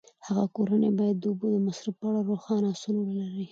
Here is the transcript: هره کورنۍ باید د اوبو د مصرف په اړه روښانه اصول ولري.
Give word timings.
هره 0.25 0.45
کورنۍ 0.55 0.89
باید 0.99 1.17
د 1.19 1.23
اوبو 1.31 1.47
د 1.53 1.57
مصرف 1.67 1.95
په 1.99 2.05
اړه 2.09 2.21
روښانه 2.29 2.67
اصول 2.73 2.95
ولري. 2.99 3.45